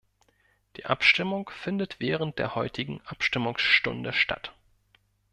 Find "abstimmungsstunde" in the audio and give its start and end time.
3.05-4.13